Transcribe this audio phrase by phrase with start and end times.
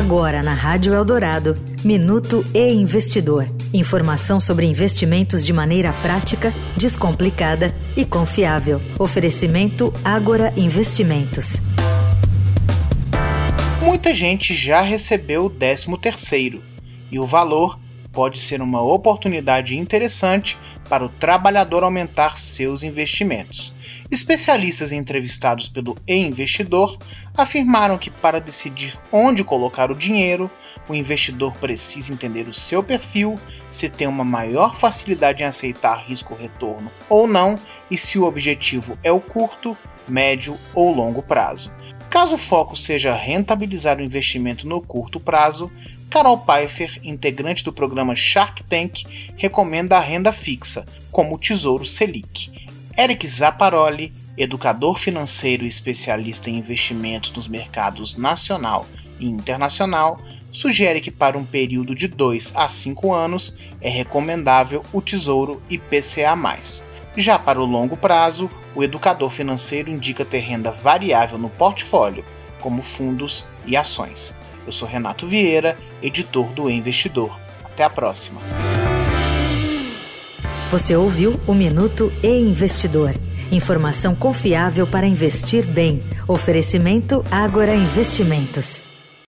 [0.00, 3.46] Agora na Rádio Eldorado, Minuto e Investidor.
[3.70, 8.80] Informação sobre investimentos de maneira prática, descomplicada e confiável.
[8.98, 11.58] Oferecimento Agora Investimentos.
[13.82, 16.62] Muita gente já recebeu o 13 terceiro
[17.12, 17.78] e o valor
[18.12, 23.74] pode ser uma oportunidade interessante para o trabalhador aumentar seus investimentos.
[24.10, 26.98] Especialistas entrevistados pelo E-Investidor
[27.36, 30.50] afirmaram que para decidir onde colocar o dinheiro,
[30.88, 33.38] o investidor precisa entender o seu perfil,
[33.70, 37.58] se tem uma maior facilidade em aceitar risco-retorno ou não
[37.90, 39.76] e se o objetivo é o curto,
[40.08, 41.70] médio ou longo prazo.
[42.10, 45.70] Caso o foco seja rentabilizar o investimento no curto prazo,
[46.10, 49.04] Carol Pfeiffer, integrante do programa Shark Tank,
[49.36, 52.50] recomenda a renda fixa, como o Tesouro Selic.
[52.98, 58.84] Eric Zapparoli, educador financeiro e especialista em investimentos nos mercados nacional
[59.20, 60.20] e internacional,
[60.50, 66.36] sugere que para um período de 2 a 5 anos é recomendável o Tesouro IPCA+.
[67.16, 72.24] Já para o longo prazo, o educador financeiro indica ter renda variável no portfólio,
[72.60, 74.34] como fundos e ações.
[74.66, 77.38] Eu sou Renato Vieira, editor do Investidor.
[77.64, 78.40] Até a próxima.
[80.70, 83.14] Você ouviu o Minuto e Investidor.
[83.50, 86.02] Informação confiável para investir bem.
[86.28, 88.89] Oferecimento Agora Investimentos.